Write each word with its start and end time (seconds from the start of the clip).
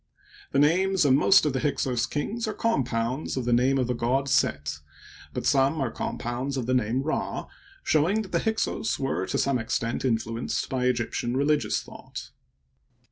The 0.51 0.57
names 0.57 1.05
of 1.05 1.13
niost 1.13 1.45
of 1.45 1.53
the 1.53 1.59
Hyksos 1.59 2.07
kings 2.07 2.47
are 2.47 2.55
compounds 2.55 3.37
of 3.37 3.45
the 3.45 3.53
name 3.53 3.77
of 3.77 3.85
the 3.85 3.93
god 3.93 4.27
Set, 4.27 4.79
but 5.31 5.45
some 5.45 5.79
are 5.79 5.91
compounds 5.91 6.57
of 6.57 6.65
the 6.65 6.73
name 6.73 7.03
Rd, 7.07 7.45
showing 7.83 8.23
that 8.23 8.31
the 8.31 8.39
Hyksos 8.39 8.97
were 8.97 9.27
to 9.27 9.37
some 9.37 9.59
extent 9.59 10.03
influenced 10.03 10.67
by 10.71 10.85
Egyptian 10.85 11.37
religious 11.37 11.83
thought. 11.83 12.31